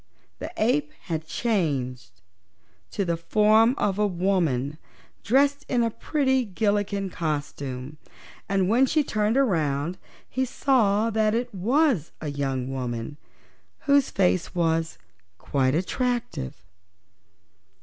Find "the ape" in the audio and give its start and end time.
0.39-0.91